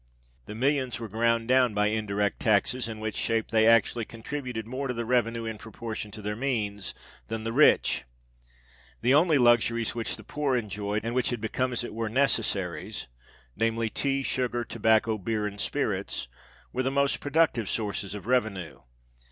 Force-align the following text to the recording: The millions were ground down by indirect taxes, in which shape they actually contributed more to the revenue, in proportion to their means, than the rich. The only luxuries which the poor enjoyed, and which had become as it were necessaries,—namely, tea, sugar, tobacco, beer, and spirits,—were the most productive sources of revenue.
The 0.47 0.55
millions 0.55 0.99
were 0.99 1.07
ground 1.07 1.47
down 1.47 1.75
by 1.75 1.89
indirect 1.89 2.39
taxes, 2.39 2.87
in 2.89 2.99
which 2.99 3.15
shape 3.15 3.49
they 3.49 3.67
actually 3.67 4.03
contributed 4.03 4.65
more 4.65 4.87
to 4.87 4.95
the 4.95 5.05
revenue, 5.05 5.45
in 5.45 5.59
proportion 5.59 6.09
to 6.09 6.23
their 6.23 6.35
means, 6.35 6.95
than 7.27 7.43
the 7.43 7.53
rich. 7.53 8.05
The 9.03 9.13
only 9.13 9.37
luxuries 9.37 9.93
which 9.93 10.15
the 10.17 10.23
poor 10.23 10.55
enjoyed, 10.57 11.05
and 11.05 11.13
which 11.13 11.29
had 11.29 11.39
become 11.39 11.71
as 11.71 11.83
it 11.83 11.93
were 11.93 12.09
necessaries,—namely, 12.09 13.91
tea, 13.91 14.23
sugar, 14.23 14.63
tobacco, 14.65 15.19
beer, 15.19 15.45
and 15.45 15.61
spirits,—were 15.61 16.81
the 16.81 16.89
most 16.89 17.19
productive 17.19 17.69
sources 17.69 18.15
of 18.15 18.25
revenue. 18.25 18.81